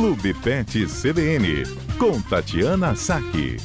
Clube 0.00 0.32
Pet 0.32 0.86
CBN, 0.86 1.62
com 1.98 2.22
Tatiana 2.22 2.94
Saque. 2.94 3.58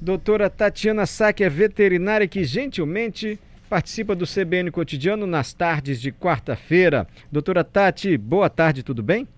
Doutora 0.00 0.48
Tatiana 0.48 1.04
Saque 1.04 1.44
é 1.44 1.50
veterinária 1.50 2.26
que 2.26 2.44
gentilmente 2.44 3.38
participa 3.68 4.14
do 4.14 4.24
CBN 4.24 4.70
Cotidiano 4.70 5.26
nas 5.26 5.52
tardes 5.52 6.00
de 6.00 6.10
quarta-feira. 6.10 7.06
Doutora 7.30 7.62
Tati, 7.62 8.16
boa 8.16 8.48
tarde, 8.48 8.82
tudo 8.82 9.02
bem? 9.02 9.28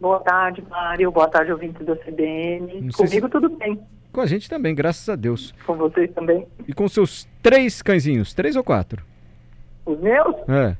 Boa 0.00 0.20
tarde, 0.20 0.62
Mário. 0.70 1.10
Boa 1.10 1.26
tarde, 1.26 1.50
ouvinte 1.50 1.82
do 1.82 1.96
CBN. 1.96 2.92
Comigo 2.92 3.26
se... 3.26 3.28
tudo 3.28 3.48
bem. 3.48 3.82
Com 4.12 4.20
a 4.20 4.26
gente 4.26 4.48
também, 4.48 4.74
graças 4.74 5.08
a 5.08 5.16
Deus. 5.16 5.54
Com 5.66 5.74
vocês 5.76 6.10
também. 6.12 6.46
E 6.68 6.74
com 6.74 6.86
seus 6.86 7.26
três 7.42 7.80
cãezinhos, 7.80 8.34
três 8.34 8.56
ou 8.56 8.62
quatro? 8.62 9.02
Os 9.86 9.98
meus? 9.98 10.36
É. 10.48 10.76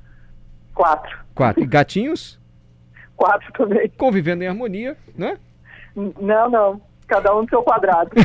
Quatro. 0.75 1.19
Quatro. 1.35 1.63
E 1.63 1.67
gatinhos? 1.67 2.39
quatro 3.17 3.51
também. 3.55 3.91
Convivendo 3.97 4.45
em 4.45 4.49
harmonia, 4.49 4.97
né? 5.17 5.39
Não, 5.97 6.51
não. 6.51 6.81
Cada 7.07 7.35
um 7.35 7.43
no 7.43 7.49
seu 7.49 7.63
quadrado. 7.63 8.11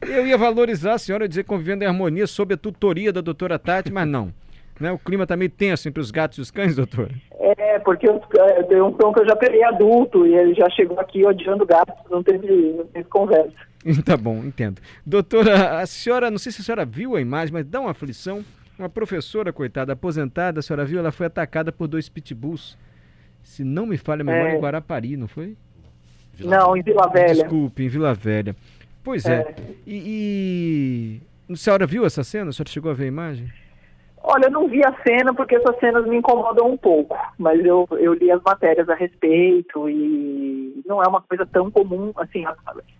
Eu 0.00 0.26
ia 0.26 0.38
valorizar 0.38 0.94
a 0.94 0.98
senhora 0.98 1.28
dizer 1.28 1.44
convivendo 1.44 1.82
em 1.82 1.86
harmonia 1.86 2.26
sob 2.26 2.54
a 2.54 2.56
tutoria 2.56 3.12
da 3.12 3.20
doutora 3.20 3.58
Tati, 3.58 3.92
mas 3.92 4.06
não. 4.06 4.32
Né? 4.78 4.92
O 4.92 4.98
clima 4.98 5.24
está 5.24 5.36
meio 5.36 5.50
tenso 5.50 5.88
entre 5.88 6.00
os 6.00 6.10
gatos 6.10 6.38
e 6.38 6.40
os 6.40 6.50
cães, 6.50 6.76
doutora? 6.76 7.12
É, 7.32 7.57
porque 7.78 8.08
eu, 8.08 8.20
eu 8.56 8.64
tenho 8.64 8.86
um 8.86 8.92
cão 8.92 9.12
que 9.12 9.20
eu 9.20 9.26
já 9.26 9.36
peguei 9.36 9.62
adulto 9.64 10.26
e 10.26 10.34
ele 10.34 10.54
já 10.54 10.68
chegou 10.70 10.98
aqui 10.98 11.24
odiando 11.24 11.66
gatos, 11.66 11.94
não 12.10 12.22
teve, 12.22 12.74
não 12.76 12.86
teve 12.86 13.08
conversa. 13.08 13.52
Tá 14.04 14.16
bom, 14.16 14.38
entendo. 14.44 14.80
Doutora, 15.06 15.80
a 15.80 15.86
senhora, 15.86 16.30
não 16.30 16.38
sei 16.38 16.52
se 16.52 16.60
a 16.60 16.64
senhora 16.64 16.84
viu 16.84 17.16
a 17.16 17.20
imagem, 17.20 17.52
mas 17.52 17.64
dá 17.64 17.80
uma 17.80 17.92
aflição. 17.92 18.44
Uma 18.78 18.88
professora, 18.88 19.52
coitada, 19.52 19.92
aposentada, 19.92 20.60
a 20.60 20.62
senhora 20.62 20.84
viu, 20.84 20.98
ela 20.98 21.10
foi 21.10 21.26
atacada 21.26 21.72
por 21.72 21.88
dois 21.88 22.08
pitbulls. 22.08 22.78
Se 23.42 23.64
não 23.64 23.86
me 23.86 23.96
falha 23.96 24.20
a 24.22 24.24
memória, 24.24 24.52
é. 24.52 24.56
em 24.56 24.60
Guarapari, 24.60 25.16
não 25.16 25.26
foi? 25.26 25.56
Vila 26.34 26.56
não, 26.56 26.76
em 26.76 26.82
Vila 26.82 27.08
Velha. 27.08 27.34
Desculpe, 27.34 27.82
em 27.82 27.88
Vila 27.88 28.14
Velha. 28.14 28.54
Pois 29.02 29.24
é. 29.24 29.40
é. 29.40 29.54
E, 29.86 31.20
e, 31.48 31.52
a 31.52 31.56
senhora 31.56 31.86
viu 31.86 32.06
essa 32.06 32.22
cena? 32.22 32.50
A 32.50 32.52
senhora 32.52 32.70
chegou 32.70 32.90
a 32.90 32.94
ver 32.94 33.04
a 33.04 33.08
imagem? 33.08 33.50
Olha, 34.30 34.44
eu 34.44 34.50
não 34.50 34.68
vi 34.68 34.84
a 34.84 34.94
cena 35.02 35.32
porque 35.32 35.56
essas 35.56 35.78
cenas 35.78 36.06
me 36.06 36.18
incomodam 36.18 36.70
um 36.70 36.76
pouco, 36.76 37.16
mas 37.38 37.64
eu, 37.64 37.88
eu 37.92 38.12
li 38.12 38.30
as 38.30 38.42
matérias 38.42 38.86
a 38.90 38.94
respeito 38.94 39.88
e 39.88 40.82
não 40.84 41.02
é 41.02 41.08
uma 41.08 41.22
coisa 41.22 41.46
tão 41.46 41.70
comum, 41.70 42.12
assim, 42.14 42.44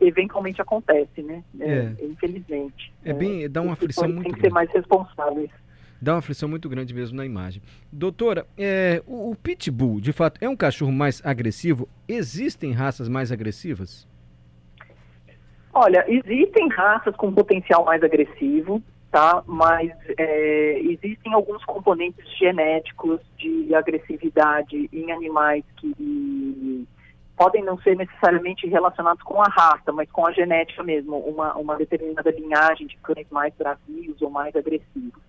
eventualmente 0.00 0.62
acontece, 0.62 1.22
né? 1.22 1.44
É, 1.60 1.70
é. 1.70 1.94
Infelizmente. 2.02 2.90
É 3.04 3.12
bem, 3.12 3.46
dá 3.46 3.60
uma 3.60 3.74
aflição 3.74 4.08
muito 4.08 4.22
Tem 4.22 4.32
que 4.32 4.40
ser 4.40 4.50
mais 4.50 4.70
responsáveis. 4.70 5.50
Dá 6.00 6.14
uma 6.14 6.20
aflição 6.20 6.48
muito 6.48 6.66
grande 6.66 6.94
mesmo 6.94 7.18
na 7.18 7.26
imagem. 7.26 7.60
Doutora, 7.92 8.46
é, 8.56 9.02
o, 9.06 9.32
o 9.32 9.34
pitbull, 9.34 10.00
de 10.00 10.14
fato, 10.14 10.42
é 10.42 10.48
um 10.48 10.56
cachorro 10.56 10.92
mais 10.92 11.20
agressivo? 11.22 11.86
Existem 12.08 12.72
raças 12.72 13.06
mais 13.06 13.30
agressivas? 13.30 14.08
Olha, 15.74 16.06
existem 16.08 16.70
raças 16.70 17.14
com 17.16 17.34
potencial 17.34 17.84
mais 17.84 18.02
agressivo, 18.02 18.82
tá? 19.10 19.42
Mas 19.46 19.90
é, 20.18 20.80
existem 20.80 21.32
alguns 21.32 21.64
componentes 21.64 22.24
genéticos 22.38 23.20
de 23.36 23.74
agressividade 23.74 24.88
em 24.92 25.10
animais 25.12 25.64
que 25.76 26.86
podem 27.36 27.62
não 27.62 27.78
ser 27.78 27.96
necessariamente 27.96 28.66
relacionados 28.66 29.22
com 29.22 29.40
a 29.40 29.48
raça, 29.48 29.92
mas 29.92 30.10
com 30.10 30.26
a 30.26 30.32
genética 30.32 30.82
mesmo, 30.82 31.16
uma, 31.18 31.54
uma 31.54 31.76
determinada 31.76 32.30
linhagem 32.32 32.86
de 32.86 32.96
cães 32.96 33.26
mais 33.30 33.54
bravios 33.54 34.20
ou 34.20 34.28
mais 34.28 34.54
agressivos. 34.56 35.22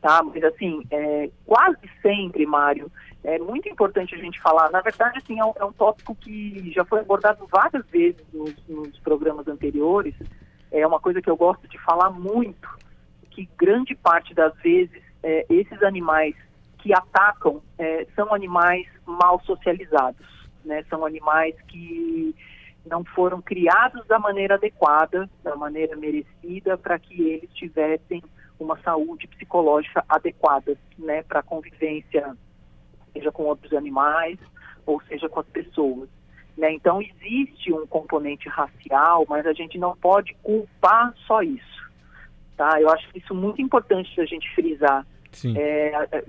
Tá? 0.00 0.22
Mas 0.22 0.42
assim, 0.42 0.82
é, 0.90 1.30
quase 1.46 1.78
sempre, 2.02 2.46
Mário, 2.46 2.90
é 3.22 3.38
muito 3.38 3.68
importante 3.68 4.14
a 4.14 4.18
gente 4.18 4.40
falar. 4.40 4.70
Na 4.70 4.80
verdade, 4.80 5.18
assim, 5.18 5.38
é 5.38 5.44
um, 5.44 5.52
é 5.56 5.64
um 5.64 5.72
tópico 5.72 6.14
que 6.14 6.72
já 6.72 6.84
foi 6.84 7.00
abordado 7.00 7.46
várias 7.50 7.86
vezes 7.88 8.24
nos, 8.32 8.54
nos 8.66 8.98
programas 9.00 9.46
anteriores. 9.46 10.14
É 10.72 10.86
uma 10.86 10.98
coisa 10.98 11.22
que 11.22 11.30
eu 11.30 11.36
gosto 11.36 11.68
de 11.68 11.78
falar 11.78 12.10
muito, 12.10 12.68
que 13.34 13.48
grande 13.58 13.94
parte 13.94 14.32
das 14.32 14.54
vezes 14.62 15.02
é, 15.22 15.44
esses 15.50 15.82
animais 15.82 16.34
que 16.78 16.92
atacam 16.94 17.60
é, 17.78 18.06
são 18.14 18.32
animais 18.32 18.86
mal 19.04 19.40
socializados, 19.44 20.26
né? 20.64 20.84
São 20.88 21.04
animais 21.04 21.54
que 21.62 22.34
não 22.86 23.02
foram 23.04 23.42
criados 23.42 24.06
da 24.06 24.18
maneira 24.18 24.54
adequada, 24.54 25.28
da 25.42 25.56
maneira 25.56 25.96
merecida, 25.96 26.76
para 26.76 26.98
que 26.98 27.22
eles 27.22 27.50
tivessem 27.54 28.22
uma 28.60 28.78
saúde 28.82 29.26
psicológica 29.26 30.04
adequada, 30.08 30.76
né? 30.98 31.22
Para 31.22 31.42
convivência, 31.42 32.36
seja 33.12 33.32
com 33.32 33.44
outros 33.44 33.72
animais 33.72 34.38
ou 34.86 35.00
seja 35.02 35.28
com 35.28 35.40
as 35.40 35.46
pessoas. 35.46 36.08
Né? 36.56 36.72
Então 36.72 37.02
existe 37.02 37.72
um 37.72 37.86
componente 37.86 38.48
racial, 38.48 39.24
mas 39.28 39.46
a 39.46 39.52
gente 39.52 39.76
não 39.78 39.96
pode 39.96 40.34
culpar 40.42 41.12
só 41.26 41.42
isso. 41.42 41.83
Tá? 42.56 42.80
Eu 42.80 42.88
acho 42.90 43.08
isso 43.14 43.34
muito 43.34 43.60
importante 43.60 44.20
a 44.20 44.24
gente 44.24 44.48
frisar. 44.54 45.06
É, 45.56 46.06
é, 46.12 46.24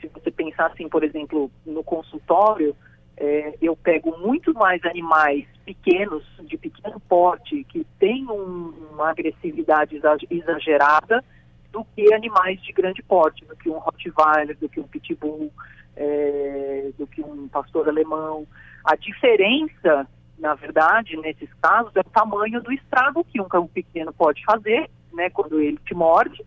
se 0.00 0.08
você 0.08 0.30
pensar 0.30 0.66
assim, 0.66 0.88
por 0.88 1.04
exemplo, 1.04 1.50
no 1.66 1.84
consultório, 1.84 2.74
é, 3.16 3.54
eu 3.60 3.76
pego 3.76 4.16
muito 4.18 4.54
mais 4.54 4.82
animais 4.84 5.46
pequenos, 5.64 6.24
de 6.44 6.56
pequeno 6.56 7.00
porte, 7.00 7.64
que 7.64 7.84
têm 7.98 8.26
um, 8.26 8.72
uma 8.92 9.10
agressividade 9.10 10.00
exagerada, 10.30 11.24
do 11.72 11.84
que 11.94 12.12
animais 12.14 12.60
de 12.62 12.72
grande 12.72 13.02
porte, 13.02 13.44
do 13.44 13.56
que 13.56 13.68
um 13.68 13.78
Rottweiler, 13.78 14.56
do 14.58 14.68
que 14.68 14.80
um 14.80 14.84
Pitbull, 14.84 15.52
é, 15.94 16.90
do 16.98 17.06
que 17.06 17.20
um 17.20 17.48
pastor 17.48 17.88
alemão. 17.88 18.46
A 18.84 18.96
diferença, 18.96 20.06
na 20.38 20.54
verdade, 20.54 21.16
nesses 21.18 21.52
casos, 21.60 21.94
é 21.96 22.00
o 22.00 22.04
tamanho 22.04 22.62
do 22.62 22.72
estrago 22.72 23.24
que 23.24 23.40
um 23.40 23.48
cão 23.48 23.66
pequeno 23.66 24.12
pode 24.12 24.42
fazer 24.44 24.88
né, 25.16 25.30
quando 25.30 25.60
ele 25.60 25.78
te 25.84 25.94
morde, 25.94 26.44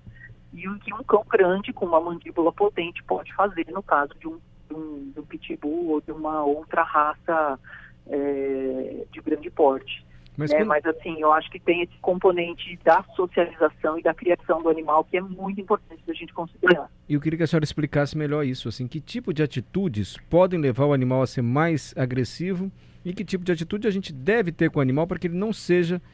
e 0.53 0.67
o 0.67 0.79
que 0.79 0.93
um 0.93 1.03
cão 1.03 1.25
grande 1.29 1.73
com 1.73 1.85
uma 1.85 1.99
mandíbula 1.99 2.51
potente 2.51 3.03
pode 3.03 3.33
fazer 3.33 3.67
no 3.71 3.83
caso 3.83 4.13
de 4.19 4.27
um, 4.27 4.39
de 4.69 4.75
um, 4.75 5.11
de 5.11 5.19
um 5.19 5.25
pitbull 5.25 5.89
ou 5.89 6.01
de 6.01 6.11
uma 6.11 6.43
outra 6.43 6.83
raça 6.83 7.59
é, 8.07 9.05
de 9.11 9.21
grande 9.21 9.49
porte. 9.49 10.07
Mas, 10.39 10.51
né? 10.51 10.63
Mas 10.63 10.85
assim, 10.85 11.19
eu 11.19 11.33
acho 11.33 11.51
que 11.51 11.59
tem 11.59 11.81
esse 11.81 11.97
componente 12.01 12.79
da 12.83 13.03
socialização 13.13 13.99
e 13.99 14.01
da 14.01 14.13
criação 14.13 14.63
do 14.63 14.69
animal 14.69 15.03
que 15.03 15.17
é 15.17 15.21
muito 15.21 15.59
importante 15.59 16.01
da 16.07 16.13
gente 16.13 16.33
considerar. 16.33 16.89
E 17.09 17.13
eu 17.13 17.19
queria 17.19 17.35
que 17.35 17.43
a 17.43 17.47
senhora 17.47 17.65
explicasse 17.65 18.17
melhor 18.17 18.45
isso, 18.45 18.69
assim, 18.69 18.87
que 18.87 19.01
tipo 19.01 19.33
de 19.33 19.43
atitudes 19.43 20.15
podem 20.29 20.57
levar 20.57 20.85
o 20.85 20.93
animal 20.93 21.21
a 21.21 21.27
ser 21.27 21.41
mais 21.41 21.93
agressivo 21.97 22.71
e 23.03 23.13
que 23.13 23.25
tipo 23.25 23.43
de 23.43 23.51
atitude 23.51 23.85
a 23.85 23.91
gente 23.91 24.13
deve 24.13 24.53
ter 24.53 24.71
com 24.71 24.79
o 24.79 24.81
animal 24.81 25.05
para 25.05 25.19
que 25.19 25.27
ele 25.27 25.37
não 25.37 25.51
seja 25.51 25.95
agressivo, 25.95 26.09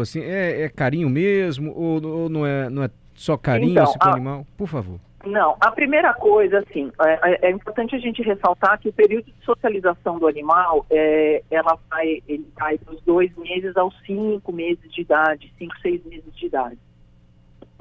assim, 0.00 0.20
é, 0.20 0.62
é 0.62 0.68
carinho 0.68 1.08
mesmo 1.08 1.72
ou, 1.74 2.04
ou, 2.04 2.28
não, 2.28 2.46
é, 2.46 2.68
não 2.68 2.82
é 2.82 2.90
só 3.14 3.36
carinho 3.36 3.72
então, 3.72 3.84
assim, 3.84 3.98
com 3.98 4.08
o 4.08 4.12
animal? 4.12 4.46
Por 4.56 4.68
favor. 4.68 5.00
Não, 5.26 5.56
a 5.60 5.70
primeira 5.72 6.14
coisa, 6.14 6.60
assim, 6.60 6.92
é, 7.04 7.32
é, 7.32 7.48
é, 7.48 7.50
importante 7.50 7.94
a 7.94 7.98
gente 7.98 8.22
ressaltar 8.22 8.78
que 8.78 8.88
o 8.88 8.92
período 8.92 9.24
de 9.24 9.44
socialização 9.44 10.18
do 10.18 10.28
animal, 10.28 10.86
é, 10.88 11.42
ela 11.50 11.76
vai, 11.90 12.22
ele 12.28 12.46
vai 12.58 12.78
dos 12.78 13.00
dois 13.02 13.34
meses 13.36 13.76
aos 13.76 13.94
cinco 14.06 14.52
meses 14.52 14.90
de 14.92 15.00
idade, 15.00 15.52
cinco, 15.58 15.74
seis 15.80 16.04
meses 16.04 16.32
de 16.34 16.46
idade. 16.46 16.78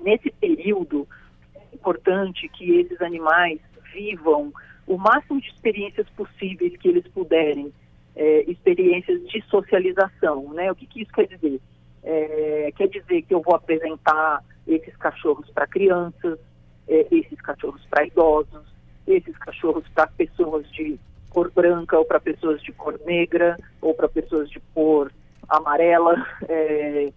Nesse 0.03 0.31
período, 0.31 1.07
é 1.55 1.75
importante 1.75 2.49
que 2.49 2.79
esses 2.79 2.99
animais 3.01 3.59
vivam 3.93 4.51
o 4.87 4.97
máximo 4.97 5.39
de 5.39 5.47
experiências 5.49 6.09
possíveis 6.09 6.75
que 6.77 6.87
eles 6.87 7.07
puderem, 7.09 7.71
é, 8.17 8.43
experiências 8.49 9.21
de 9.27 9.41
socialização, 9.43 10.51
né? 10.53 10.71
O 10.71 10.75
que, 10.75 10.87
que 10.87 11.03
isso 11.03 11.11
quer 11.13 11.27
dizer? 11.27 11.61
É, 12.03 12.73
quer 12.75 12.87
dizer 12.87 13.21
que 13.21 13.33
eu 13.33 13.41
vou 13.41 13.55
apresentar 13.55 14.43
esses 14.67 14.95
cachorros 14.97 15.47
para 15.51 15.67
crianças, 15.67 16.39
é, 16.87 17.05
esses 17.11 17.39
cachorros 17.41 17.85
para 17.85 18.07
idosos, 18.07 18.65
esses 19.05 19.37
cachorros 19.37 19.87
para 19.89 20.07
pessoas 20.07 20.69
de 20.71 20.99
cor 21.29 21.51
branca 21.51 21.97
ou 21.97 22.05
para 22.05 22.19
pessoas 22.19 22.61
de 22.63 22.71
cor 22.71 22.99
negra 23.05 23.55
ou 23.79 23.93
para 23.93 24.09
pessoas 24.09 24.49
de 24.49 24.59
cor 24.73 25.11
amarela. 25.47 26.15
É, 26.49 27.11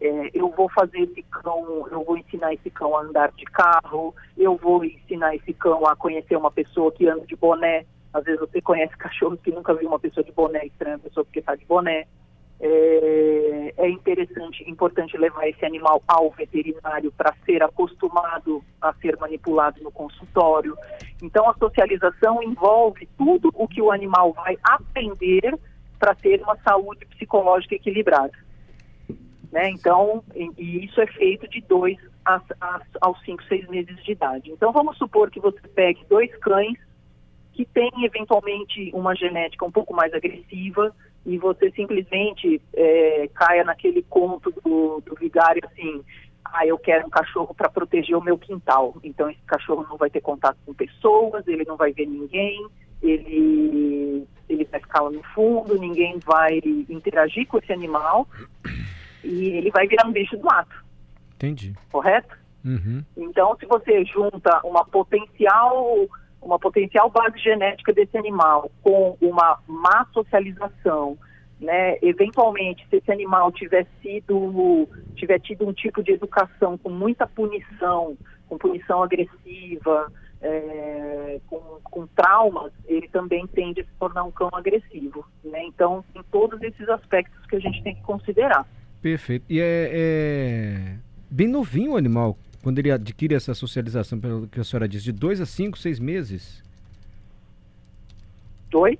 é, 0.00 0.30
eu 0.34 0.50
vou 0.50 0.68
fazer 0.68 0.98
esse 0.98 1.22
cão, 1.22 1.86
eu 1.88 2.02
vou 2.04 2.18
ensinar 2.18 2.52
esse 2.52 2.68
cão 2.68 2.96
a 2.96 3.02
andar 3.02 3.30
de 3.32 3.44
carro, 3.44 4.12
eu 4.36 4.56
vou 4.56 4.84
ensinar 4.84 5.36
esse 5.36 5.52
cão 5.54 5.86
a 5.86 5.94
conhecer 5.94 6.36
uma 6.36 6.50
pessoa 6.50 6.90
que 6.90 7.06
anda 7.06 7.24
de 7.24 7.36
boné, 7.36 7.86
às 8.12 8.24
vezes 8.24 8.40
você 8.40 8.60
conhece 8.60 8.96
cachorros 8.98 9.40
que 9.40 9.50
nunca 9.50 9.74
viu 9.74 9.88
uma 9.88 9.98
pessoa 9.98 10.24
de 10.24 10.32
boné, 10.32 10.66
estranha 10.66 10.98
pessoa 10.98 11.24
porque 11.24 11.40
está 11.40 11.54
de 11.54 11.64
boné. 11.64 12.06
É, 12.64 13.74
é, 13.76 13.88
interessante, 13.90 14.62
importante 14.70 15.18
levar 15.18 15.48
esse 15.48 15.64
animal 15.66 16.00
ao 16.06 16.30
veterinário 16.30 17.10
para 17.10 17.34
ser 17.44 17.60
acostumado 17.60 18.62
a 18.80 18.94
ser 18.94 19.16
manipulado 19.18 19.82
no 19.82 19.90
consultório. 19.90 20.76
Então, 21.20 21.50
a 21.50 21.54
socialização 21.54 22.40
envolve 22.40 23.08
tudo 23.18 23.50
o 23.52 23.66
que 23.66 23.82
o 23.82 23.90
animal 23.90 24.32
vai 24.32 24.56
aprender 24.62 25.58
para 25.98 26.14
ter 26.14 26.40
uma 26.40 26.56
saúde 26.58 27.04
psicológica 27.06 27.74
equilibrada. 27.74 28.32
Né? 29.50 29.70
Então, 29.70 30.22
e 30.36 30.84
isso 30.84 31.00
é 31.00 31.06
feito 31.08 31.48
de 31.48 31.60
2 31.62 31.98
aos 33.00 33.20
5, 33.24 33.42
6 33.44 33.68
meses 33.68 34.04
de 34.04 34.12
idade. 34.12 34.52
Então, 34.52 34.70
vamos 34.72 34.96
supor 34.98 35.32
que 35.32 35.40
você 35.40 35.60
pegue 35.74 36.04
dois 36.08 36.32
cães 36.36 36.78
que 37.52 37.64
têm 37.64 37.90
eventualmente 38.04 38.90
uma 38.94 39.14
genética 39.14 39.64
um 39.64 39.70
pouco 39.70 39.94
mais 39.94 40.12
agressiva 40.12 40.94
e 41.24 41.38
você 41.38 41.70
simplesmente 41.72 42.60
é, 42.74 43.28
caia 43.34 43.64
naquele 43.64 44.02
conto 44.02 44.50
do, 44.50 45.02
do 45.04 45.14
vigário 45.14 45.62
assim, 45.64 46.02
ah, 46.44 46.66
eu 46.66 46.78
quero 46.78 47.06
um 47.06 47.10
cachorro 47.10 47.54
para 47.54 47.70
proteger 47.70 48.16
o 48.16 48.22
meu 48.22 48.36
quintal. 48.36 48.96
Então 49.04 49.30
esse 49.30 49.42
cachorro 49.46 49.86
não 49.88 49.96
vai 49.96 50.10
ter 50.10 50.20
contato 50.20 50.58
com 50.66 50.74
pessoas, 50.74 51.46
ele 51.46 51.64
não 51.64 51.76
vai 51.76 51.92
ver 51.92 52.06
ninguém, 52.06 52.66
ele, 53.02 54.26
ele 54.48 54.64
vai 54.64 54.80
ficar 54.80 55.02
lá 55.02 55.10
no 55.10 55.22
fundo, 55.34 55.78
ninguém 55.78 56.18
vai 56.24 56.60
interagir 56.88 57.46
com 57.46 57.58
esse 57.58 57.72
animal 57.72 58.26
e 59.22 59.48
ele 59.50 59.70
vai 59.70 59.86
virar 59.86 60.06
um 60.06 60.12
bicho 60.12 60.36
do 60.36 60.44
mato. 60.44 60.82
Entendi. 61.34 61.74
Correto? 61.90 62.36
Uhum. 62.64 63.04
Então, 63.16 63.56
se 63.58 63.66
você 63.66 64.04
junta 64.04 64.60
uma 64.64 64.84
potencial 64.84 66.08
uma 66.42 66.58
potencial 66.58 67.08
base 67.10 67.38
genética 67.38 67.92
desse 67.92 68.16
animal 68.18 68.70
com 68.82 69.16
uma 69.20 69.58
má 69.66 70.06
socialização, 70.12 71.16
né, 71.60 71.96
eventualmente, 72.02 72.84
se 72.90 72.96
esse 72.96 73.12
animal 73.12 73.52
tiver 73.52 73.86
sido, 74.02 74.88
tiver 75.14 75.38
tido 75.38 75.66
um 75.66 75.72
tipo 75.72 76.02
de 76.02 76.12
educação 76.12 76.76
com 76.76 76.90
muita 76.90 77.26
punição, 77.26 78.16
com 78.48 78.58
punição 78.58 79.02
agressiva, 79.02 80.12
é, 80.42 81.40
com, 81.46 81.60
com, 81.84 82.06
traumas, 82.08 82.72
ele 82.86 83.08
também 83.08 83.46
tende 83.46 83.80
a 83.80 83.84
se 83.84 83.90
tornar 83.98 84.24
um 84.24 84.32
cão 84.32 84.50
agressivo. 84.52 85.24
Né? 85.44 85.64
Então, 85.66 86.04
tem 86.12 86.22
todos 86.32 86.60
esses 86.62 86.88
aspectos 86.88 87.46
que 87.46 87.56
a 87.56 87.60
gente 87.60 87.80
tem 87.84 87.94
que 87.94 88.02
considerar. 88.02 88.66
Perfeito. 89.00 89.44
E 89.48 89.60
é, 89.60 89.90
é 89.92 90.96
bem 91.30 91.46
novinho 91.46 91.92
o 91.92 91.96
animal, 91.96 92.36
quando 92.62 92.78
ele 92.78 92.90
adquire 92.90 93.34
essa 93.34 93.54
socialização, 93.54 94.18
pelo 94.20 94.46
que 94.46 94.60
a 94.60 94.64
senhora 94.64 94.88
diz, 94.88 95.02
de 95.02 95.12
dois 95.12 95.40
a 95.40 95.46
cinco, 95.46 95.76
seis 95.78 95.98
meses? 95.98 96.62
Dois? 98.70 98.98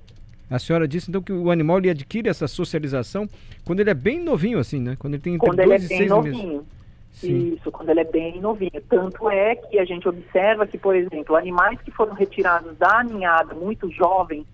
A 0.49 0.59
senhora 0.59 0.87
disse 0.87 1.09
então 1.09 1.21
que 1.21 1.31
o 1.33 1.49
animal 1.49 1.79
ele 1.79 1.89
adquire 1.89 2.29
essa 2.29 2.47
socialização 2.47 3.27
quando 3.65 3.79
ele 3.79 3.89
é 3.89 3.93
bem 3.93 4.23
novinho, 4.23 4.59
assim, 4.59 4.79
né? 4.79 4.95
Quando 4.99 5.15
ele 5.15 5.23
tem 5.23 5.33
entre 5.35 5.47
quando 5.47 5.63
dois 5.63 5.69
ele 5.69 5.73
é 5.81 5.85
e 5.85 5.89
bem 5.89 5.97
seis 5.97 6.09
novinho. 6.09 6.47
meses. 6.47 6.67
Sim. 7.13 7.53
Isso, 7.53 7.71
quando 7.71 7.89
ele 7.89 8.01
é 8.01 8.03
bem 8.03 8.41
novinho. 8.41 8.81
Tanto 8.89 9.29
é 9.29 9.55
que 9.55 9.79
a 9.79 9.85
gente 9.85 10.07
observa 10.07 10.67
que, 10.67 10.77
por 10.77 10.95
exemplo, 10.95 11.35
animais 11.35 11.79
que 11.81 11.91
foram 11.91 12.13
retirados 12.13 12.75
da 12.77 13.03
ninhada 13.03 13.53
muito 13.53 13.89
jovens, 13.91 14.45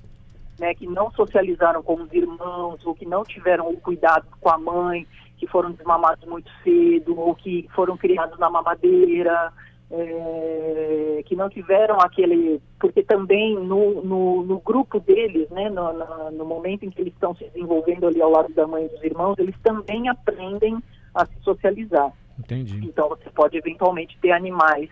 né, 0.60 0.74
que 0.74 0.86
não 0.86 1.12
socializaram 1.12 1.82
com 1.82 1.96
os 1.96 2.12
irmãos, 2.12 2.86
ou 2.86 2.94
que 2.94 3.06
não 3.06 3.24
tiveram 3.24 3.70
o 3.70 3.80
cuidado 3.80 4.26
com 4.40 4.50
a 4.50 4.58
mãe, 4.58 5.08
que 5.38 5.48
foram 5.48 5.72
desmamados 5.72 6.28
muito 6.28 6.50
cedo, 6.64 7.18
ou 7.18 7.34
que 7.34 7.68
foram 7.74 7.98
criados 7.98 8.38
na 8.38 8.50
mamadeira, 8.50 9.52
é, 9.92 11.24
que 11.26 11.36
não 11.36 11.50
tiveram 11.50 12.00
aquele. 12.00 12.62
Porque 12.80 13.02
também 13.04 13.56
no, 13.56 14.04
no, 14.04 14.44
no 14.44 14.60
grupo 14.60 15.00
deles, 15.00 15.50
né, 15.50 15.70
no, 15.70 15.94
no, 15.94 16.32
no, 16.32 16.46
momento 16.46 16.86
em 16.86 16.90
que 16.90 17.02
eles 17.02 17.14
estão 17.14 17.34
se 17.36 17.46
desenvolvendo 17.46 18.08
ali 18.08 18.22
ao 18.22 18.30
lado 18.30 18.54
da 18.54 18.68
mãe 18.68 18.86
e 18.86 18.90
dos 18.90 19.04
irmãos, 19.04 19.38
eles 19.40 19.56
também 19.64 20.10
aprendem 20.10 20.78
a 21.16 21.26
se 21.26 21.40
socializar. 21.42 22.12
Entendi. 22.38 22.80
Então 22.86 23.10
você 23.10 23.30
pode 23.30 23.58
eventualmente 23.58 24.18
ter 24.22 24.32
animais 24.32 24.90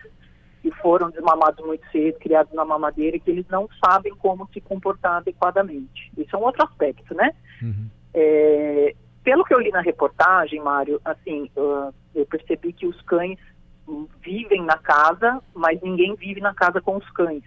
que 0.68 0.82
foram 0.82 1.10
desmamados 1.10 1.64
muito 1.64 1.88
cedo, 1.90 2.18
criados 2.18 2.52
na 2.52 2.64
mamadeira, 2.64 3.16
e 3.16 3.20
que 3.20 3.30
eles 3.30 3.46
não 3.48 3.68
sabem 3.82 4.14
como 4.16 4.48
se 4.52 4.60
comportar 4.60 5.16
adequadamente. 5.16 6.12
Isso 6.16 6.36
é 6.36 6.38
um 6.38 6.42
outro 6.42 6.62
aspecto, 6.64 7.14
né? 7.14 7.34
Uhum. 7.62 7.88
É, 8.12 8.94
pelo 9.24 9.44
que 9.44 9.54
eu 9.54 9.60
li 9.60 9.70
na 9.70 9.80
reportagem, 9.80 10.60
Mário, 10.60 11.00
assim, 11.04 11.50
uh, 11.56 11.92
eu 12.14 12.26
percebi 12.26 12.72
que 12.72 12.86
os 12.86 13.00
cães 13.02 13.38
vivem 14.20 14.62
na 14.62 14.76
casa, 14.76 15.40
mas 15.54 15.80
ninguém 15.80 16.14
vive 16.14 16.40
na 16.40 16.54
casa 16.54 16.80
com 16.80 16.96
os 16.96 17.10
cães, 17.10 17.44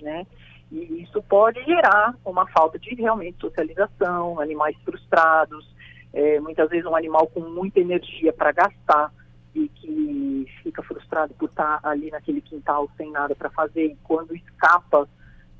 né? 0.00 0.26
E 0.72 1.02
isso 1.02 1.22
pode 1.22 1.62
gerar 1.64 2.14
uma 2.24 2.46
falta 2.48 2.76
de 2.78 2.92
realmente 2.96 3.38
socialização, 3.40 4.40
animais 4.40 4.76
frustrados, 4.84 5.72
é, 6.12 6.40
muitas 6.40 6.68
vezes 6.68 6.86
um 6.86 6.96
animal 6.96 7.28
com 7.28 7.40
muita 7.40 7.78
energia 7.78 8.32
para 8.32 8.50
gastar 8.50 9.12
e 9.56 9.68
que 9.68 10.46
fica 10.62 10.82
frustrado 10.82 11.32
por 11.34 11.48
estar 11.48 11.80
ali 11.82 12.10
naquele 12.10 12.42
quintal 12.42 12.90
sem 12.96 13.10
nada 13.10 13.34
para 13.34 13.48
fazer 13.50 13.86
e 13.86 13.96
quando 14.04 14.36
escapa 14.36 15.08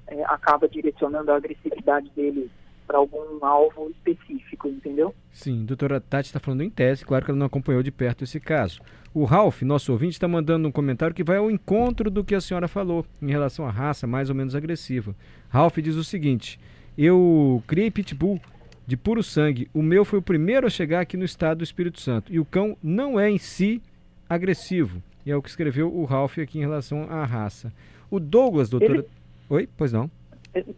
é, 0.06 0.22
acaba 0.25 0.69
direcionando 0.69 1.32
a 1.32 1.37
agressividade 1.37 2.10
dele 2.14 2.50
para 2.87 2.98
algum 2.98 3.44
alvo 3.44 3.90
específico, 3.90 4.69
entendeu? 4.69 5.12
Sim, 5.32 5.64
doutora 5.64 6.00
Tati 6.00 6.28
está 6.28 6.38
falando 6.38 6.62
em 6.62 6.70
tese, 6.70 7.04
claro 7.04 7.25
que 7.25 7.31
ela 7.31 7.38
não 7.38 7.46
acompanhou 7.46 7.82
de 7.82 7.90
perto 7.90 8.22
esse 8.22 8.38
caso. 8.38 8.81
O 9.12 9.25
Ralph, 9.25 9.62
nosso 9.62 9.90
ouvinte, 9.90 10.12
está 10.12 10.28
mandando 10.28 10.69
um 10.69 10.72
comentário 10.72 11.14
que 11.14 11.25
vai 11.25 11.38
ao 11.38 11.50
encontro 11.50 12.10
do 12.10 12.22
que 12.22 12.34
a 12.34 12.40
senhora 12.40 12.69
falou 12.69 13.04
em 13.20 13.31
relação 13.31 13.66
à 13.66 13.70
raça 13.70 14.06
mais 14.06 14.28
ou 14.28 14.37
menos 14.37 14.54
agressiva. 14.54 15.16
Ralph 15.49 15.78
diz 15.78 15.96
o 15.96 16.04
seguinte: 16.04 16.60
Eu 16.96 17.62
criei 17.66 17.90
pitbull 17.90 18.40
de 18.86 18.96
puro 18.96 19.22
sangue. 19.22 19.68
O 19.74 19.82
meu 19.82 20.04
foi 20.04 20.18
o 20.18 20.22
primeiro 20.22 20.66
a 20.66 20.70
chegar 20.70 21.00
aqui 21.00 21.16
no 21.16 21.24
estado 21.24 21.58
do 21.58 21.64
Espírito 21.64 22.00
Santo. 22.00 22.32
E 22.32 22.38
o 22.38 22.44
cão 22.44 22.76
não 22.82 23.18
é 23.18 23.28
em 23.28 23.38
si 23.38 23.82
agressivo. 24.28 25.02
E 25.24 25.30
é 25.30 25.36
o 25.36 25.42
que 25.42 25.48
escreveu 25.48 25.92
o 25.92 26.04
Ralph 26.04 26.38
aqui 26.38 26.58
em 26.58 26.62
relação 26.62 27.06
à 27.10 27.24
raça. 27.24 27.72
O 28.10 28.20
Douglas, 28.20 28.70
doutora. 28.70 29.00
Ele... 29.00 29.06
Oi? 29.50 29.68
Pois 29.76 29.92
não. 29.92 30.10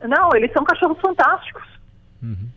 Não, 0.08 0.34
eles 0.34 0.50
são 0.52 0.64
cachorros 0.64 0.98
fantásticos. 1.00 1.62
Uhum. 2.22 2.48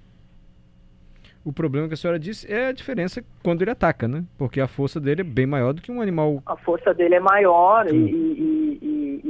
O 1.43 1.51
problema 1.51 1.87
que 1.87 1.95
a 1.95 1.97
senhora 1.97 2.19
disse 2.19 2.51
é 2.51 2.67
a 2.67 2.71
diferença 2.71 3.23
quando 3.41 3.63
ele 3.63 3.71
ataca, 3.71 4.07
né? 4.07 4.23
Porque 4.37 4.61
a 4.61 4.67
força 4.67 4.99
dele 4.99 5.21
é 5.21 5.23
bem 5.23 5.47
maior 5.47 5.73
do 5.73 5.81
que 5.81 5.91
um 5.91 5.99
animal. 5.99 6.41
A 6.45 6.55
força 6.55 6.93
dele 6.93 7.15
é 7.15 7.19
maior 7.19 7.87
e, 7.91 7.95
e, 7.95 8.79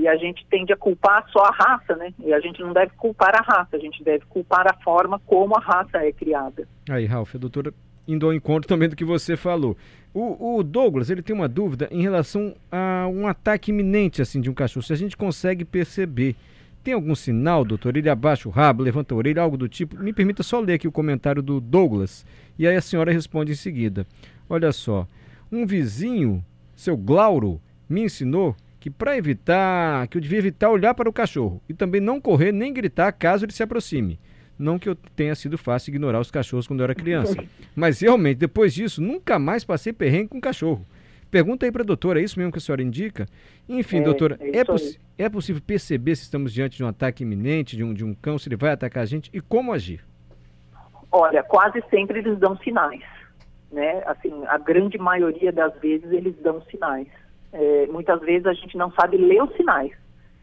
e, 0.02 0.08
a 0.08 0.16
gente 0.16 0.46
tende 0.50 0.74
a 0.74 0.78
culpar 0.78 1.26
só 1.32 1.44
a 1.46 1.52
raça, 1.52 1.96
né? 1.96 2.14
E 2.20 2.34
a 2.34 2.40
gente 2.40 2.62
não 2.62 2.74
deve 2.74 2.92
culpar 2.98 3.36
a 3.36 3.42
raça, 3.42 3.76
a 3.76 3.80
gente 3.80 4.04
deve 4.04 4.26
culpar 4.26 4.68
a 4.68 4.74
forma 4.84 5.20
como 5.26 5.56
a 5.56 5.60
raça 5.60 5.98
é 5.98 6.12
criada. 6.12 6.68
Aí, 6.90 7.06
Ralf, 7.06 7.36
a 7.36 7.38
doutora 7.38 7.74
indo 8.08 8.26
ao 8.26 8.34
encontro 8.34 8.68
também 8.68 8.90
do 8.90 8.96
que 8.96 9.06
você 9.06 9.38
falou. 9.38 9.78
O, 10.14 10.58
o, 10.58 10.64
Douglas, 10.64 11.10
ele 11.10 11.22
tem 11.22 11.36
uma 11.36 11.48
dúvida 11.48 11.88
em 11.92 12.02
relação 12.02 12.54
a 12.72 13.08
um 13.08 13.28
ataque 13.28 13.72
iminente 13.72 14.22
assim 14.22 14.42
de 14.42 14.50
um 14.50 14.54
cachorro. 14.54 14.84
Se 14.84 14.92
a 14.92 14.98
gente 14.98 15.16
consegue 15.16 15.64
perceber 15.64 16.36
tem 16.84 16.94
algum 16.96 17.14
sinal, 17.14 17.64
doutor? 17.64 17.96
Ele 17.96 18.10
abaixa 18.10 18.50
o 18.50 18.52
rabo, 18.52 18.82
levanta 18.82 19.14
a 19.14 19.18
orelha, 19.18 19.42
algo 19.42 19.56
do 19.56 19.70
tipo? 19.70 19.96
Me 19.98 20.12
permita 20.12 20.42
só 20.42 20.60
ler 20.60 20.74
aqui 20.74 20.88
o 20.88 20.92
comentário 20.92 21.42
do 21.42 21.62
Douglas. 21.62 22.26
E 22.58 22.68
aí 22.68 22.76
a 22.76 22.82
senhora 22.82 23.12
responde 23.12 23.52
em 23.52 23.56
seguida. 23.56 24.06
Olha 24.50 24.72
só, 24.72 25.08
um 25.52 25.66
vizinho, 25.66 26.44
seu 26.76 26.98
Glauro, 26.98 27.62
me 27.88 28.02
ensinou 28.02 28.56
que 28.82 28.90
para 28.90 29.16
evitar, 29.16 30.08
que 30.08 30.18
eu 30.18 30.22
devia 30.22 30.40
evitar 30.40 30.72
olhar 30.72 30.96
para 30.96 31.08
o 31.08 31.14
cachorro 31.14 31.62
e 31.70 31.74
também 31.74 32.02
não 32.02 32.20
correr 32.20 32.52
nem 32.52 32.74
gritar 32.74 33.12
caso 33.12 33.46
ele 33.46 33.54
se 33.54 33.62
aproxime. 33.62 34.20
Não 34.58 34.80
que 34.80 34.90
eu 34.90 34.96
tenha 35.16 35.36
sido 35.36 35.56
fácil 35.56 35.92
ignorar 35.92 36.20
os 36.20 36.32
cachorros 36.32 36.66
quando 36.66 36.80
eu 36.80 36.86
era 36.86 36.96
criança, 36.96 37.36
mas 37.76 38.02
realmente 38.02 38.40
depois 38.40 38.74
disso 38.74 39.00
nunca 39.00 39.38
mais 39.38 39.64
passei 39.64 39.94
perrengue 39.94 40.30
com 40.30 40.42
cachorro. 40.42 40.84
Pergunta 41.30 41.64
aí 41.64 41.72
para 41.72 41.84
a 41.84 41.86
doutora, 41.86 42.20
é 42.20 42.24
isso 42.24 42.40
mesmo 42.40 42.52
que 42.52 42.58
a 42.58 42.62
senhora 42.62 42.82
indica? 42.82 43.28
Enfim, 43.70 44.00
é, 44.00 44.02
doutora, 44.02 44.40
é, 44.42 44.58
é, 44.58 45.26
é, 45.26 45.30
possível 45.30 45.62
perceber 45.62 46.16
se 46.16 46.24
estamos 46.24 46.52
diante 46.52 46.78
de 46.78 46.84
um 46.84 46.88
ataque 46.88 47.22
iminente, 47.22 47.78
de 47.78 47.84
um, 47.84 47.94
de 47.94 48.04
um 48.04 48.16
cão, 48.16 48.40
se 48.40 48.50
ele 48.50 48.56
vai 48.56 48.72
atacar 48.72 49.04
a 49.04 49.06
gente 49.06 49.30
e 49.32 49.40
como 49.40 49.74
agir? 49.74 50.04
Olha, 51.12 51.44
quase 51.44 51.84
sempre 51.92 52.18
eles 52.18 52.40
dão 52.40 52.58
sinais, 52.58 53.04
né? 53.72 54.02
Assim, 54.08 54.44
a 54.48 54.58
grande 54.58 54.98
maioria 54.98 55.52
das 55.52 55.72
vezes 55.80 56.12
eles 56.12 56.36
dão 56.42 56.64
sinais. 56.64 57.08
É, 57.54 57.88
muitas 57.88 58.20
vezes 58.22 58.46
a 58.46 58.54
gente 58.54 58.78
não 58.78 58.92
sabe 58.92 59.18
ler 59.18 59.44
os 59.44 59.54
sinais, 59.56 59.92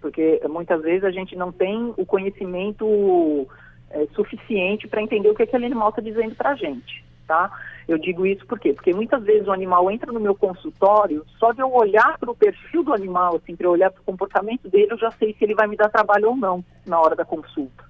porque 0.01 0.41
muitas 0.49 0.83
vezes 0.83 1.05
a 1.05 1.11
gente 1.11 1.35
não 1.37 1.51
tem 1.51 1.95
o 1.97 2.05
conhecimento 2.05 3.47
é, 3.91 4.07
suficiente 4.15 4.87
para 4.87 5.03
entender 5.03 5.31
o 5.31 5.35
que 5.35 5.43
aquele 5.43 5.67
animal 5.67 5.91
está 5.91 6.03
dizendo 6.03 6.35
para 6.35 6.51
a 6.51 6.55
gente, 6.55 7.05
tá? 7.27 7.51
Eu 7.87 7.97
digo 7.97 8.27
isso 8.27 8.47
por 8.47 8.61
quê? 8.61 8.75
Porque 8.75 8.93
muitas 8.93 9.23
vezes 9.25 9.49
o 9.49 9.53
animal 9.53 9.91
entra 9.91 10.13
no 10.13 10.21
meu 10.21 10.35
consultório, 10.35 11.25
só 11.39 11.53
de 11.53 11.63
eu 11.63 11.73
olhar 11.73 12.19
para 12.19 12.31
o 12.31 12.37
perfil 12.37 12.83
do 12.83 12.93
animal, 12.93 13.37
assim, 13.37 13.57
para 13.57 13.67
eu 13.67 13.71
olhar 13.71 13.91
para 13.91 14.03
o 14.03 14.05
comportamento 14.05 14.69
dele, 14.69 14.93
eu 14.93 14.99
já 14.99 15.11
sei 15.13 15.33
se 15.33 15.45
ele 15.45 15.55
vai 15.55 15.67
me 15.67 15.77
dar 15.77 15.89
trabalho 15.89 16.29
ou 16.29 16.37
não 16.37 16.63
na 16.87 17.01
hora 17.01 17.17
da 17.17 17.25
consulta. 17.25 17.89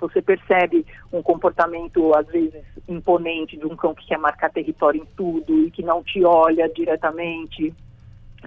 Você 0.00 0.20
percebe 0.20 0.84
um 1.12 1.22
comportamento, 1.22 2.14
às 2.14 2.26
vezes, 2.26 2.62
imponente 2.86 3.56
de 3.56 3.64
um 3.64 3.76
cão 3.76 3.94
que 3.94 4.06
quer 4.06 4.18
marcar 4.18 4.50
território 4.50 5.02
em 5.02 5.06
tudo 5.16 5.64
e 5.64 5.70
que 5.70 5.82
não 5.82 6.02
te 6.02 6.22
olha 6.24 6.68
diretamente. 6.68 7.72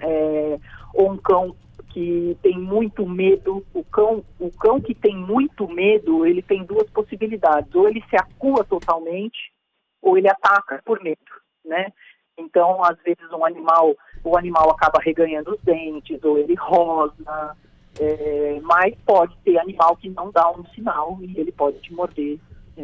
É, 0.02 0.58
ou 0.94 1.12
um 1.12 1.16
cão 1.16 1.54
que 1.92 2.36
tem 2.42 2.58
muito 2.58 3.06
medo, 3.06 3.64
o 3.74 3.84
cão, 3.84 4.24
o 4.38 4.50
cão 4.50 4.80
que 4.80 4.94
tem 4.94 5.16
muito 5.16 5.68
medo, 5.68 6.24
ele 6.24 6.42
tem 6.42 6.64
duas 6.64 6.88
possibilidades, 6.90 7.74
ou 7.74 7.88
ele 7.88 8.02
se 8.08 8.16
acua 8.16 8.64
totalmente, 8.64 9.52
ou 10.00 10.16
ele 10.16 10.28
ataca 10.28 10.80
por 10.84 11.02
medo, 11.02 11.18
né? 11.64 11.92
Então, 12.38 12.82
às 12.82 12.96
vezes 13.02 13.30
um 13.32 13.44
animal, 13.44 13.94
o 14.24 14.36
animal 14.38 14.70
acaba 14.70 15.00
reganhando 15.02 15.52
os 15.52 15.60
dentes, 15.62 16.22
ou 16.24 16.38
ele 16.38 16.54
rosa, 16.54 17.56
é, 18.00 18.60
mas 18.62 18.94
pode 19.04 19.36
ter 19.44 19.58
animal 19.58 19.96
que 19.96 20.08
não 20.08 20.30
dá 20.30 20.50
um 20.50 20.64
sinal 20.66 21.18
e 21.20 21.38
ele 21.38 21.52
pode 21.52 21.78
te 21.80 21.92
morder, 21.92 22.38
é, 22.76 22.82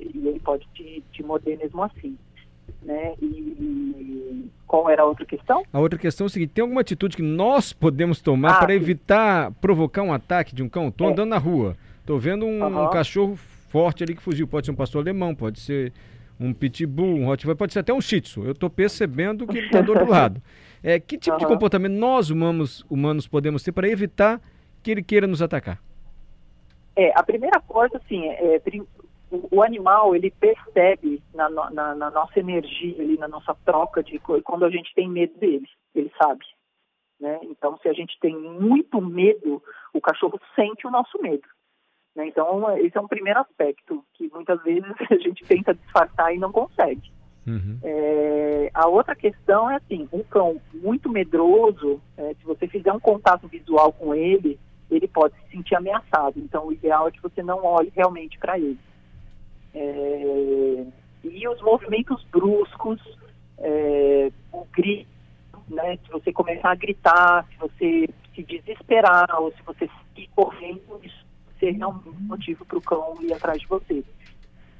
e 0.00 0.26
ele 0.26 0.40
pode 0.40 0.66
te, 0.74 1.02
te 1.12 1.22
morder 1.22 1.58
mesmo 1.58 1.82
assim. 1.82 2.18
Né? 2.82 3.14
E 3.20 4.50
qual 4.66 4.88
era 4.88 5.02
a 5.02 5.04
outra 5.06 5.24
questão? 5.24 5.62
A 5.72 5.80
outra 5.80 5.98
questão 5.98 6.26
é 6.26 6.28
o 6.28 6.30
seguinte: 6.30 6.50
tem 6.50 6.62
alguma 6.62 6.80
atitude 6.80 7.16
que 7.16 7.22
nós 7.22 7.72
podemos 7.72 8.20
tomar 8.20 8.52
ah, 8.52 8.58
para 8.58 8.74
evitar 8.74 9.50
provocar 9.60 10.02
um 10.02 10.12
ataque 10.12 10.54
de 10.54 10.62
um 10.62 10.68
cão? 10.68 10.88
Estou 10.88 11.08
é. 11.08 11.12
andando 11.12 11.30
na 11.30 11.38
rua, 11.38 11.76
estou 12.00 12.18
vendo 12.18 12.46
um, 12.46 12.62
uhum. 12.62 12.84
um, 12.84 12.90
cachorro 12.90 13.36
forte 13.68 14.04
ali 14.04 14.14
que 14.14 14.22
fugiu. 14.22 14.46
Pode 14.46 14.66
ser 14.66 14.72
um 14.72 14.76
pastor 14.76 15.02
alemão, 15.02 15.34
pode 15.34 15.60
ser 15.60 15.92
um 16.38 16.52
pitbull, 16.52 17.16
um 17.16 17.26
rottweiler, 17.26 17.56
pode 17.56 17.72
ser 17.72 17.80
até 17.80 17.92
um 17.92 18.00
shih 18.00 18.20
tzu. 18.20 18.44
Eu 18.44 18.52
estou 18.52 18.70
percebendo 18.70 19.46
que 19.46 19.58
ele 19.58 19.66
está 19.66 19.80
do 19.80 19.92
outro 19.92 20.08
lado. 20.10 20.40
É, 20.82 21.00
que 21.00 21.18
tipo 21.18 21.34
uhum. 21.34 21.38
de 21.38 21.46
comportamento 21.46 21.94
nós 21.94 22.30
humanos, 22.30 22.84
humanos 22.88 23.26
podemos 23.26 23.62
ter 23.62 23.72
para 23.72 23.88
evitar 23.88 24.40
que 24.82 24.92
ele 24.92 25.02
queira 25.02 25.26
nos 25.26 25.42
atacar? 25.42 25.80
É, 26.94 27.12
a 27.16 27.22
primeira 27.22 27.60
coisa, 27.60 27.96
assim, 27.96 28.26
é, 28.28 28.60
o, 29.30 29.62
animal 29.62 30.14
ele 30.14 30.30
percebe 30.30 31.22
na, 31.34 31.48
na, 31.48 31.94
na, 31.94 32.10
nossa 32.10 32.38
energia, 32.38 33.02
ali, 33.02 33.18
na 33.18 33.28
nossa 33.28 33.54
troca 33.64 34.02
de 34.02 34.18
quando 34.18 34.64
a 34.64 34.70
gente 34.70 34.94
tem 34.94 35.08
medo 35.08 35.36
dele, 35.38 35.66
ele 35.94 36.10
sabe. 36.20 36.44
Né? 37.20 37.38
Então, 37.42 37.76
se 37.78 37.88
a 37.88 37.92
gente 37.92 38.18
tem 38.20 38.36
muito 38.36 39.00
medo, 39.00 39.62
o 39.92 40.00
cachorro 40.00 40.40
sente 40.54 40.86
o 40.86 40.90
nosso 40.90 41.20
medo. 41.20 41.46
Né? 42.14 42.28
Então, 42.28 42.76
esse 42.78 42.96
é 42.96 43.00
um 43.00 43.08
primeiro 43.08 43.40
aspecto 43.40 44.04
que 44.14 44.28
muitas 44.32 44.62
vezes 44.62 44.84
a 45.10 45.16
gente 45.16 45.44
tenta 45.44 45.74
disfarçar 45.74 46.34
e 46.34 46.38
não 46.38 46.52
consegue. 46.52 47.12
Uhum. 47.46 47.78
É, 47.82 48.70
a 48.74 48.86
outra 48.88 49.16
questão 49.16 49.70
é 49.70 49.76
assim, 49.76 50.08
um 50.12 50.22
cão 50.22 50.60
muito 50.74 51.08
medroso, 51.08 52.00
é, 52.16 52.34
se 52.34 52.44
você 52.44 52.68
fizer 52.68 52.92
um 52.92 53.00
contato 53.00 53.48
visual 53.48 53.92
com 53.92 54.14
ele, 54.14 54.60
ele 54.90 55.08
pode 55.08 55.34
se 55.34 55.50
sentir 55.50 55.74
ameaçado. 55.74 56.38
Então, 56.38 56.66
o 56.66 56.72
ideal 56.72 57.08
é 57.08 57.10
que 57.10 57.22
você 57.22 57.42
não 57.42 57.64
olhe 57.64 57.92
realmente 57.94 58.38
para 58.38 58.58
ele. 58.58 58.78
É, 59.80 60.84
e 61.22 61.48
os 61.48 61.62
movimentos 61.62 62.24
bruscos, 62.32 63.00
é, 63.58 64.30
o 64.52 64.66
grito, 64.72 65.08
né, 65.68 65.96
se 66.04 66.10
você 66.10 66.32
começar 66.32 66.72
a 66.72 66.74
gritar, 66.74 67.46
se 67.48 67.56
você 67.58 68.08
se 68.34 68.42
desesperar 68.42 69.28
ou 69.40 69.52
se 69.52 69.62
você 69.62 69.88
seguir 70.08 70.28
correndo, 70.34 71.00
isso 71.02 71.28
ser 71.58 71.72
realmente 71.72 72.08
um 72.08 72.26
motivo 72.26 72.64
para 72.64 72.78
o 72.78 72.82
cão 72.82 73.16
ir 73.20 73.32
atrás 73.32 73.60
de 73.60 73.66
você. 73.66 74.04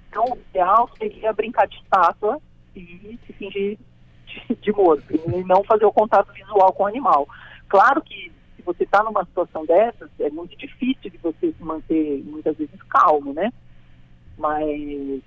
Então, 0.08 0.24
o 0.24 0.36
ideal 0.50 0.88
seria 0.96 1.32
brincar 1.32 1.66
de 1.66 1.76
estátua 1.76 2.40
e 2.74 3.18
se 3.26 3.32
fingir 3.32 3.78
de, 4.26 4.54
de 4.56 4.72
morto, 4.72 5.04
e 5.10 5.44
não 5.44 5.62
fazer 5.64 5.84
o 5.84 5.92
contato 5.92 6.32
visual 6.32 6.72
com 6.72 6.84
o 6.84 6.86
animal. 6.86 7.28
Claro 7.68 8.00
que 8.02 8.32
se 8.56 8.62
você 8.62 8.84
está 8.84 9.02
numa 9.02 9.24
situação 9.24 9.64
dessas, 9.66 10.10
é 10.18 10.30
muito 10.30 10.56
difícil 10.56 11.10
de 11.10 11.18
você 11.18 11.52
se 11.52 11.62
manter 11.62 12.22
muitas 12.24 12.56
vezes 12.56 12.80
calmo, 12.84 13.32
né? 13.32 13.52
Mas, 14.38 15.20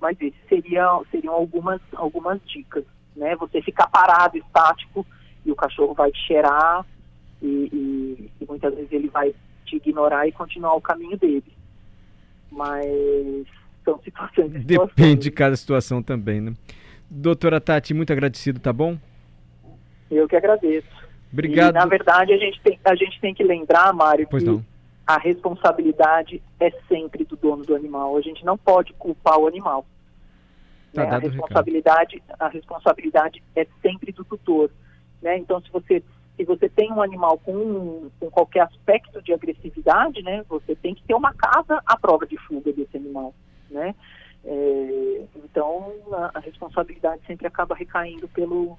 mas 0.00 0.20
esses 0.20 0.40
seriam, 0.48 1.04
seriam 1.10 1.32
algumas, 1.32 1.80
algumas 1.94 2.40
dicas, 2.46 2.84
né? 3.16 3.36
Você 3.36 3.62
ficar 3.62 3.86
parado, 3.86 4.36
estático, 4.36 5.06
e 5.46 5.52
o 5.52 5.56
cachorro 5.56 5.94
vai 5.94 6.10
te 6.10 6.18
cheirar, 6.26 6.84
e, 7.40 7.46
e, 7.46 8.30
e 8.40 8.46
muitas 8.46 8.74
vezes 8.74 8.92
ele 8.92 9.08
vai 9.08 9.34
te 9.64 9.76
ignorar 9.76 10.26
e 10.26 10.32
continuar 10.32 10.74
o 10.74 10.80
caminho 10.80 11.16
dele. 11.16 11.52
Mas 12.50 13.46
são 13.84 14.00
situações. 14.02 14.50
Depende 14.64 15.22
de 15.22 15.30
cada 15.30 15.56
situação 15.56 16.02
também, 16.02 16.40
né? 16.40 16.54
Doutora 17.08 17.60
Tati, 17.60 17.94
muito 17.94 18.12
agradecido, 18.12 18.58
tá 18.58 18.72
bom? 18.72 18.98
Eu 20.10 20.28
que 20.28 20.36
agradeço. 20.36 20.88
Obrigado. 21.32 21.74
E, 21.74 21.78
na 21.78 21.86
verdade, 21.86 22.32
a 22.32 22.38
gente 22.38 22.60
tem, 22.60 22.78
a 22.84 22.94
gente 22.94 23.20
tem 23.20 23.34
que 23.34 23.42
lembrar, 23.42 23.92
Mário, 23.92 24.26
pois 24.30 24.42
que 24.42 24.48
não. 24.50 24.64
A 25.06 25.18
responsabilidade 25.18 26.42
é 26.60 26.70
sempre 26.88 27.24
do 27.24 27.36
dono 27.36 27.64
do 27.64 27.74
animal. 27.74 28.16
A 28.16 28.20
gente 28.20 28.44
não 28.44 28.56
pode 28.56 28.92
culpar 28.94 29.38
o 29.38 29.46
animal. 29.46 29.84
Tá 30.92 31.04
né? 31.04 31.10
a 31.10 31.18
responsabilidade, 31.18 32.22
a 32.38 32.48
responsabilidade 32.48 33.42
é 33.56 33.66
sempre 33.80 34.12
do 34.12 34.24
tutor. 34.24 34.70
Né? 35.20 35.38
Então, 35.38 35.60
se 35.60 35.70
você 35.70 36.02
se 36.36 36.44
você 36.44 36.68
tem 36.68 36.90
um 36.90 37.02
animal 37.02 37.38
com, 37.38 38.10
com 38.18 38.30
qualquer 38.30 38.60
aspecto 38.60 39.20
de 39.22 39.32
agressividade, 39.34 40.22
né, 40.22 40.42
você 40.48 40.74
tem 40.74 40.94
que 40.94 41.02
ter 41.02 41.14
uma 41.14 41.32
casa 41.34 41.82
à 41.84 41.96
prova 41.96 42.26
de 42.26 42.38
fuga 42.38 42.72
desse 42.72 42.96
animal, 42.96 43.34
né? 43.70 43.94
É, 44.44 45.22
então 45.36 45.92
a, 46.10 46.30
a, 46.34 46.40
responsabilidade 46.40 47.22
sempre 47.26 47.46
acaba 47.46 47.76
recaindo 47.76 48.26
pelo 48.28 48.76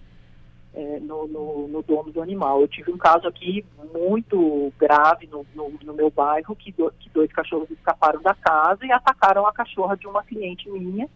é, 0.74 1.00
no, 1.00 1.27
no, 1.27 1.68
no, 1.68 1.84
dono 1.84 2.12
do 2.12 2.22
animal. 2.22 2.62
Eu 2.62 2.68
tive 2.68 2.92
um 2.92 2.98
caso 2.98 3.27
aqui 3.27 3.65
muito 3.94 4.74
grave 4.77 5.27
no, 5.27 5.46
no, 5.53 5.74
no 5.84 5.94
meu 5.94 6.10
bairro 6.10 6.56
que, 6.56 6.72
do, 6.72 6.92
que 7.00 7.10
dois 7.10 7.32
cachorros 7.32 7.70
escaparam 7.70 8.22
da 8.22 8.34
casa 8.34 8.86
e 8.86 8.92
atacaram 8.92 9.46
a 9.46 9.53
cachorra 9.53 9.96
de 9.96 10.08
uma 10.08 10.24
cliente 10.24 10.70
minha 10.70 11.08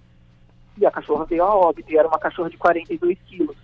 e 0.78 0.86
a 0.86 0.92
cachorra 0.92 1.26
veio 1.26 1.44
a 1.44 1.56
óbito 1.56 1.92
e 1.92 1.98
era 1.98 2.08
uma 2.08 2.20
cachorra 2.20 2.50
de 2.50 2.58
42 2.58 3.18
quilos. 3.26 3.58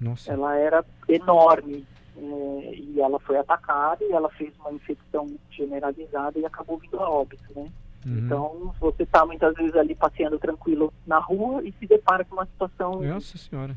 Nossa. 0.00 0.32
Ela 0.32 0.56
era 0.56 0.84
enorme, 1.08 1.84
é, 2.16 2.74
e 2.74 3.00
ela 3.00 3.18
foi 3.20 3.36
atacada 3.36 4.04
e 4.04 4.12
ela 4.12 4.30
fez 4.30 4.52
uma 4.60 4.72
infecção 4.72 5.26
generalizada 5.50 6.38
e 6.38 6.46
acabou 6.46 6.78
vindo 6.78 6.98
a 7.00 7.10
óbito, 7.10 7.44
né? 7.54 7.70
Uhum. 8.06 8.18
Então, 8.18 8.74
você 8.78 9.02
está 9.02 9.26
muitas 9.26 9.54
vezes 9.54 9.74
ali 9.74 9.94
passeando 9.94 10.38
tranquilo 10.38 10.92
na 11.06 11.18
rua 11.18 11.62
e 11.64 11.72
se 11.72 11.86
depara 11.86 12.24
com 12.24 12.36
uma 12.36 12.46
situação 12.46 13.02
Nossa 13.02 13.36
senhora. 13.36 13.76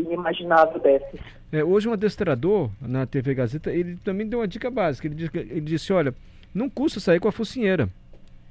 Inimaginável 0.00 0.80
dessa. 0.80 1.18
É, 1.52 1.64
hoje 1.64 1.88
um 1.88 1.92
adestrador 1.92 2.70
na 2.80 3.06
TV 3.06 3.34
Gazeta, 3.34 3.72
ele 3.72 3.96
também 4.04 4.26
deu 4.26 4.40
uma 4.40 4.48
dica 4.48 4.70
básica. 4.70 5.06
Ele 5.06 5.14
disse, 5.14 5.38
ele 5.38 5.60
disse 5.60 5.92
olha, 5.92 6.14
não 6.54 6.68
custa 6.68 7.00
sair 7.00 7.20
com 7.20 7.28
a 7.28 7.32
focinheira. 7.32 7.88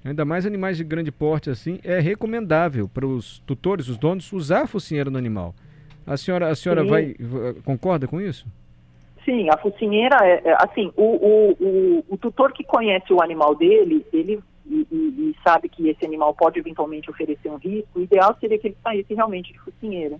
Ainda 0.03 0.23
mais 0.23 0.45
animais 0.45 0.77
de 0.77 0.83
grande 0.83 1.11
porte 1.11 1.49
assim, 1.49 1.79
é 1.83 1.99
recomendável 1.99 2.87
para 2.87 3.05
os 3.05 3.39
tutores, 3.39 3.89
os 3.89 3.97
donos, 3.97 4.31
usar 4.31 4.63
a 4.63 4.67
focinheira 4.67 5.09
no 5.09 5.17
animal. 5.17 5.53
A 6.07 6.15
senhora, 6.17 6.49
a 6.49 6.55
senhora 6.55 6.83
vai 6.83 7.15
concorda 7.63 8.07
com 8.07 8.19
isso? 8.19 8.47
Sim, 9.25 9.49
a 9.49 9.57
focinheira 9.57 10.17
é, 10.23 10.41
é 10.43 10.57
assim, 10.59 10.91
o, 10.95 11.03
o, 11.03 11.51
o, 11.59 12.05
o, 12.09 12.17
tutor 12.17 12.51
que 12.53 12.63
conhece 12.63 13.13
o 13.13 13.21
animal 13.21 13.53
dele, 13.53 14.03
ele 14.11 14.39
e, 14.65 14.87
e, 14.91 14.95
e, 14.95 15.35
sabe 15.43 15.67
que 15.69 15.87
esse 15.87 16.05
animal 16.05 16.33
pode 16.33 16.57
eventualmente 16.57 17.09
oferecer 17.09 17.49
um 17.49 17.57
risco, 17.57 17.99
o 17.99 18.01
ideal 18.01 18.35
seria 18.39 18.57
que 18.57 18.67
ele 18.67 18.77
saísse 18.81 19.13
realmente 19.13 19.51
de 19.51 19.59
focinheira. 19.59 20.17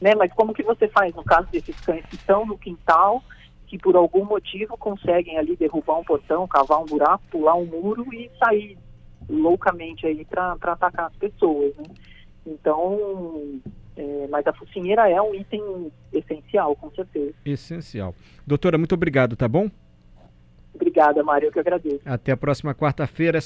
Né? 0.00 0.14
Mas 0.14 0.32
como 0.32 0.54
que 0.54 0.62
você 0.62 0.88
faz 0.88 1.14
no 1.14 1.24
caso 1.24 1.48
desses 1.50 1.78
cães 1.80 2.04
que 2.06 2.16
estão 2.16 2.44
no 2.44 2.58
quintal, 2.58 3.22
que 3.66 3.78
por 3.78 3.96
algum 3.96 4.24
motivo 4.24 4.76
conseguem 4.76 5.38
ali 5.38 5.56
derrubar 5.56 5.98
um 5.98 6.04
portão, 6.04 6.46
cavar 6.46 6.80
um 6.80 6.86
buraco, 6.86 7.22
pular 7.30 7.54
um 7.54 7.66
muro 7.66 8.06
e 8.12 8.30
sair 8.38 8.78
loucamente 9.28 10.06
aí 10.06 10.24
para 10.24 10.52
atacar 10.52 11.06
as 11.06 11.16
pessoas, 11.16 11.74
né? 11.76 11.84
Então, 12.46 13.60
é, 13.96 14.28
mas 14.30 14.46
a 14.46 14.52
focinheira 14.52 15.08
é 15.10 15.20
um 15.20 15.34
item 15.34 15.90
essencial, 16.12 16.76
com 16.76 16.90
certeza. 16.92 17.34
Essencial. 17.44 18.14
Doutora, 18.46 18.78
muito 18.78 18.94
obrigado, 18.94 19.34
tá 19.34 19.48
bom? 19.48 19.68
Obrigada, 20.74 21.22
Mário, 21.24 21.48
eu 21.48 21.52
que 21.52 21.58
agradeço. 21.58 22.00
Até 22.04 22.32
a 22.32 22.36
próxima 22.36 22.74
quarta-feira. 22.74 23.34